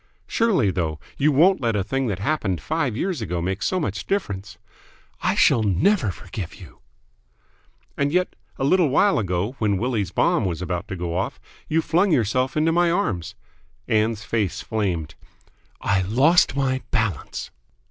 [0.25, 4.07] "Surely, though, you won't let a thing that happened five years ago make so much
[4.07, 4.57] difference?"
[5.21, 6.79] "I shall never forgive you!"
[7.95, 11.83] "And yet, a little while ago, when Willie's bomb was about to go off, you
[11.83, 13.35] flung yourself into my arms!"
[13.87, 15.13] Ann's face flamed.
[15.81, 17.51] "I lost my balance."